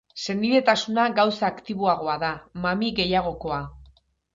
Senidetasuna 0.27 1.05
gauza 1.21 1.47
aktiboagoa 1.53 2.19
da, 2.27 2.33
mami 2.67 2.95
gehiagokoa. 3.03 3.67